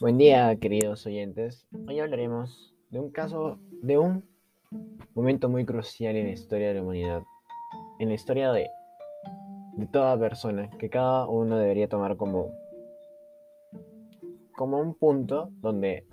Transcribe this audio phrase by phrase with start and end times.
[0.00, 1.66] Buen día, queridos oyentes.
[1.88, 4.24] Hoy hablaremos de un caso, de un
[5.12, 7.24] momento muy crucial en la historia de la humanidad,
[7.98, 8.68] en la historia de,
[9.72, 12.52] de toda persona, que cada uno debería tomar como,
[14.56, 16.06] como un punto donde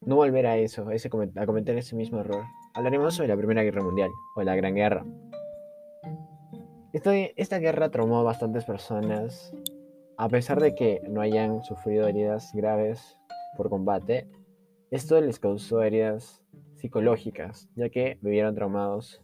[0.00, 2.44] no volver a eso, a, ese, a cometer ese mismo error.
[2.72, 5.04] Hablaremos sobre la Primera Guerra Mundial, o la Gran Guerra.
[6.94, 9.52] Esta, esta guerra traumó a bastantes personas,
[10.16, 13.17] a pesar de que no hayan sufrido heridas graves
[13.56, 14.28] por combate,
[14.90, 16.42] esto les causó heridas
[16.76, 19.22] psicológicas, ya que vivieron traumados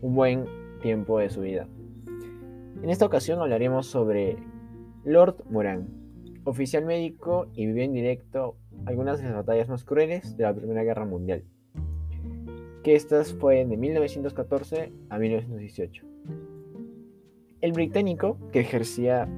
[0.00, 0.44] un buen
[0.80, 1.66] tiempo de su vida.
[2.82, 4.36] En esta ocasión hablaremos sobre
[5.04, 5.88] Lord Moran,
[6.44, 8.56] oficial médico y vivió en directo
[8.86, 11.44] algunas de las batallas más crueles de la Primera Guerra Mundial,
[12.82, 16.06] que estas fueron de 1914 a 1918.
[17.60, 19.28] El británico, que ejercía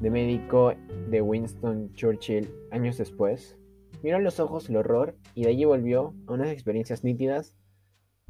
[0.00, 0.74] de médico
[1.10, 3.56] de Winston Churchill años después,
[4.02, 7.54] miró a los ojos el horror y de allí volvió a unas experiencias nítidas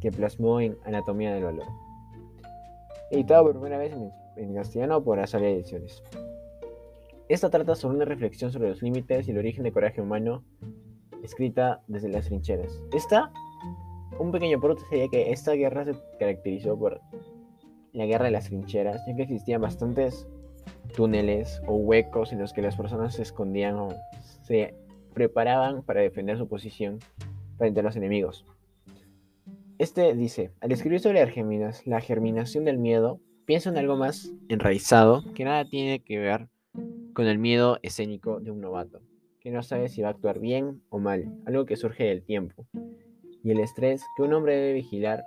[0.00, 1.66] que plasmó en Anatomía del Valor.
[3.10, 3.94] Editado por primera vez
[4.36, 6.02] en, castellano por Azalia Ediciones.
[7.28, 10.44] Esta trata sobre una reflexión sobre los límites y el origen del coraje humano,
[11.22, 12.80] escrita desde las trincheras.
[12.92, 13.32] Esta,
[14.18, 17.00] un pequeño porte sería que esta guerra se caracterizó por
[17.92, 20.26] la guerra de las trincheras, ya que existían bastantes
[20.94, 23.88] túneles o huecos en los que las personas se escondían o
[24.42, 24.74] se
[25.14, 26.98] preparaban para defender su posición
[27.56, 28.44] frente a los enemigos.
[29.78, 31.24] Este dice, al escribir sobre
[31.84, 36.48] la germinación del miedo, piensa en algo más enraizado que nada tiene que ver
[37.12, 39.00] con el miedo escénico de un novato,
[39.40, 42.66] que no sabe si va a actuar bien o mal, algo que surge del tiempo,
[43.42, 45.24] y el estrés que un hombre debe vigilar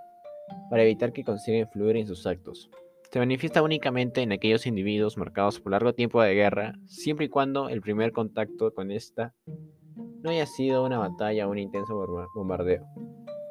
[0.69, 2.69] para evitar que consiga influir en sus actos
[3.11, 7.67] se manifiesta únicamente en aquellos individuos marcados por largo tiempo de guerra, siempre y cuando
[7.67, 9.33] el primer contacto con esta
[10.23, 11.93] no haya sido una batalla o un intenso
[12.33, 12.85] bombardeo.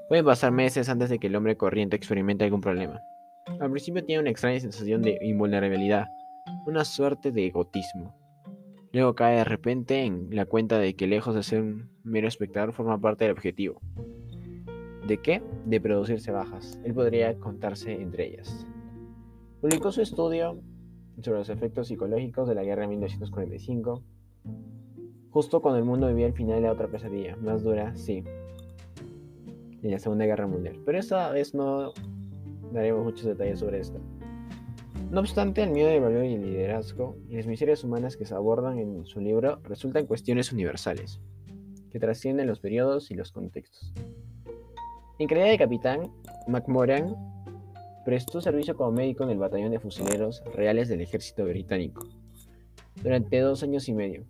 [0.09, 3.01] Pueden pasar meses antes de que el hombre corriente experimente algún problema.
[3.61, 6.07] Al principio tiene una extraña sensación de invulnerabilidad,
[6.67, 8.17] una suerte de egotismo.
[8.93, 12.73] Luego cae de repente en la cuenta de que lejos de ser un mero espectador
[12.73, 13.79] forma parte del objetivo.
[15.07, 15.43] ¿De qué?
[15.67, 16.81] De producirse bajas.
[16.83, 18.67] Él podría contarse entre ellas.
[19.61, 20.59] Publicó su estudio
[21.21, 24.03] sobre los efectos psicológicos de la guerra de 1945,
[25.29, 28.25] justo cuando el mundo vivía el final de la otra pesadilla, más dura, sí,
[29.83, 30.81] de la Segunda Guerra Mundial.
[30.87, 31.93] Pero esta vez no
[32.73, 34.01] daremos muchos detalles sobre esto.
[35.11, 38.35] No obstante, el miedo del valor y el liderazgo y las miserias humanas que se
[38.35, 41.21] abordan en su libro resultan cuestiones universales,
[41.91, 43.93] que trascienden los periodos y los contextos.
[45.19, 46.11] En calidad de capitán,
[46.49, 47.15] McMoran
[48.11, 52.09] Prestó servicio como médico en el batallón de fusileros reales del ejército británico
[53.05, 54.25] durante dos años y medio.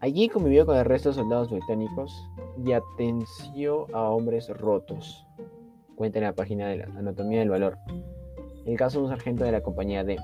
[0.00, 2.28] Allí convivió con el resto de soldados británicos
[2.62, 5.26] y atenció a hombres rotos.
[5.94, 7.78] Cuenta en la página de la Anatomía del Valor.
[8.66, 10.18] El caso de un sargento de la compañía D,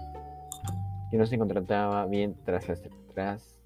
[1.11, 2.83] que no se encontraba bien tras, las,
[3.15, 3.59] tras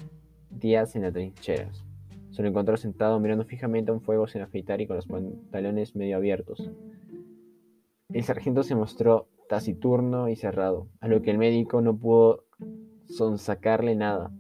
[0.50, 1.84] días en las trincheras.
[2.30, 5.96] Se lo encontró sentado mirando fijamente a un fuego sin afeitar y con los pantalones
[5.96, 6.70] medio abiertos.
[8.12, 12.44] El sargento se mostró taciturno y cerrado, a lo que el médico no pudo
[13.08, 14.30] sonsacarle nada.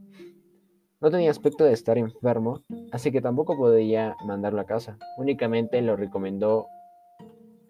[1.00, 2.62] No tenía aspecto de estar enfermo,
[2.92, 4.98] así que tampoco podía mandarlo a casa.
[5.16, 6.66] Únicamente lo recomendó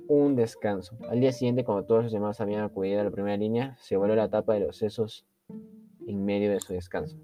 [0.09, 0.99] un descanso.
[1.09, 4.17] Al día siguiente, cuando todos los demás habían acudido a la primera línea, se voló
[4.17, 5.25] la tapa de los sesos
[6.07, 7.17] en medio de su descanso.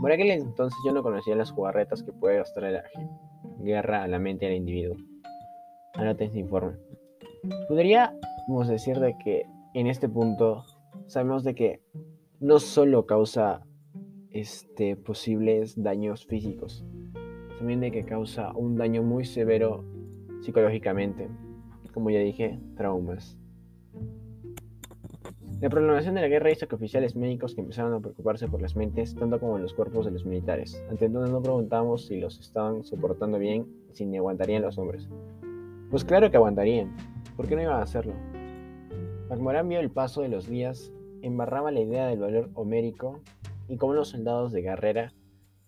[0.00, 2.82] Por aquel entonces yo no conocía las jugarretas que puede gastar la
[3.60, 4.96] guerra a la mente del individuo.
[5.94, 6.85] Anoten este informe.
[7.68, 10.64] Podríamos decir de que en este punto
[11.06, 11.80] sabemos de que
[12.40, 13.62] no solo causa
[14.30, 16.84] este, posibles daños físicos,
[17.58, 19.84] también de que causa un daño muy severo
[20.42, 21.28] psicológicamente,
[21.92, 23.38] como ya dije, traumas.
[25.60, 28.76] La prolongación de la guerra hizo que oficiales médicos que empezaron a preocuparse por las
[28.76, 30.82] mentes, tanto como los cuerpos de los militares.
[30.90, 35.08] Ante entonces no preguntamos si los estaban soportando bien, si ni aguantarían los hombres.
[35.90, 36.94] Pues claro que aguantarían,
[37.36, 38.14] ¿Por qué no iba a hacerlo?
[39.28, 40.90] MacMoran vio el paso de los días,
[41.20, 43.20] embarraba la idea del valor homérico
[43.68, 45.12] y cómo los soldados de guerrera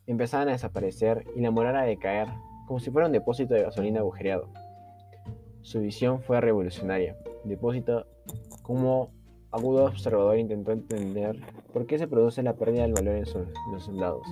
[0.06, 2.28] empezaban a desaparecer y la moral a decaer,
[2.66, 4.48] como si fuera un depósito de gasolina agujereado.
[5.60, 7.18] Su visión fue revolucionaria.
[7.44, 8.06] Depósito
[8.62, 9.10] como
[9.50, 11.38] agudo observador intentó entender
[11.72, 13.24] por qué se produce la pérdida del valor en
[13.72, 14.26] los soldados.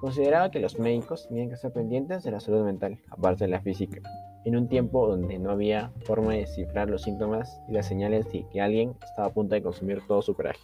[0.00, 3.60] Consideraba que los médicos tenían que ser pendientes de la salud mental, aparte de la
[3.60, 4.00] física,
[4.46, 8.46] en un tiempo donde no había forma de descifrar los síntomas y las señales de
[8.52, 10.60] que alguien estaba a punto de consumir todo su coraje.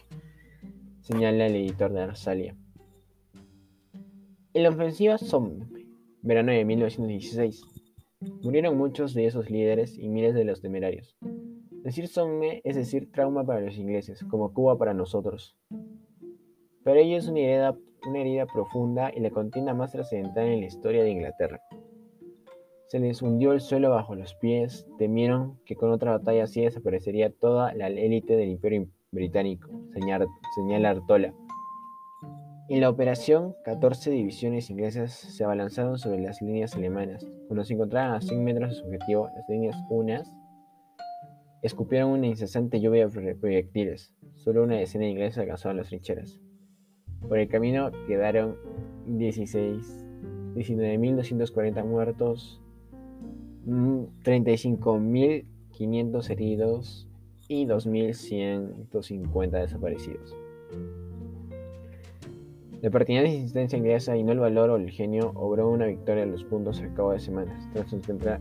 [1.01, 2.57] Señala el editor de Arsalia.
[4.55, 5.67] En la ofensiva Somme,
[6.23, 7.65] verano de 1916,
[8.43, 11.17] murieron muchos de esos líderes y miles de los temerarios.
[11.83, 15.57] Decir Somme es decir trauma para los ingleses, como Cuba para nosotros.
[16.85, 17.77] Para ellos es una
[18.07, 21.61] una herida profunda y la contienda más trascendental en la historia de Inglaterra.
[22.93, 27.33] Se les hundió el suelo bajo los pies, temieron que con otra batalla así desaparecería
[27.33, 31.33] toda la élite del imperio británico, señala Artola.
[32.69, 37.27] En la operación, 14 divisiones inglesas se abalanzaron sobre las líneas alemanas.
[37.49, 40.31] Cuando se encontraban a 100 metros de su objetivo, las líneas unas
[41.63, 44.15] escupieron una incesante lluvia de proyectiles.
[44.35, 46.39] Solo una decena de ingleses alcanzaron las trincheras.
[47.27, 48.55] Por el camino quedaron
[49.07, 50.07] 16,
[50.55, 52.62] 19.240 muertos,
[53.67, 57.09] 35.500 heridos
[57.49, 60.35] y 2.150 desaparecidos.
[62.83, 66.33] La pertinente insistencia inglesa y no el valor o el genio obró una victoria en
[66.33, 67.69] los puntos al cabo de semanas.
[67.73, 67.95] Tras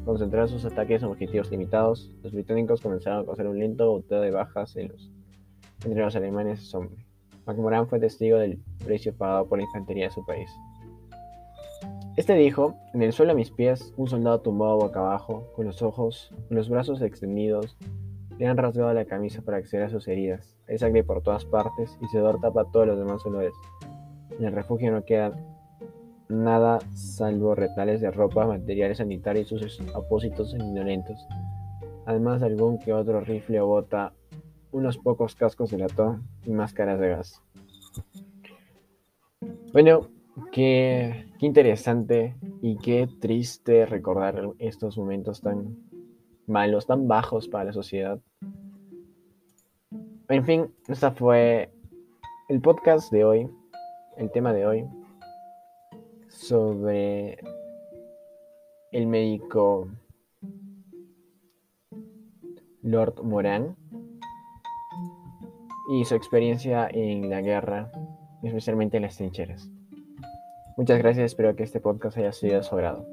[0.03, 4.31] concentrar sus ataques en objetivos limitados, los británicos comenzaron a causar un lento boteo de
[4.31, 5.12] bajas en los,
[5.85, 7.06] entre los alemanes y hombres.
[7.45, 10.50] MacMoran fue testigo del precio pagado por la infantería de su país.
[12.17, 15.81] Este dijo, en el suelo a mis pies, un soldado tumbado boca abajo, con los
[15.81, 17.77] ojos, con los brazos extendidos,
[18.37, 20.57] le han rasgado la camisa para acceder a sus heridas.
[20.67, 23.53] Hay sangre por todas partes y sudor tapa todos los demás olores.
[24.37, 25.31] En el refugio no queda
[26.27, 31.25] nada salvo retales de ropa, materiales sanitarios y sus apósitos indolentos.
[32.05, 34.11] Además de algún que otro rifle o bota,
[34.73, 37.41] unos pocos cascos de latón y máscaras de gas.
[39.71, 40.09] Bueno,
[40.51, 45.77] qué, interesante y qué triste recordar estos momentos tan
[46.47, 48.19] malos, tan bajos para la sociedad.
[50.29, 51.71] En fin, este fue
[52.49, 53.49] el podcast de hoy
[54.17, 54.85] el tema de hoy
[56.27, 57.39] sobre
[58.91, 59.88] el médico
[62.81, 63.75] Lord Moran
[65.89, 67.91] y su experiencia en la guerra,
[68.43, 69.69] especialmente en las trincheras.
[70.81, 73.05] Muchas gracias, espero que este podcast haya sido de su agrado.